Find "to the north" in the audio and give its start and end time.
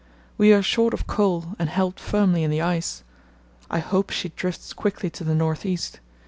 5.11-5.63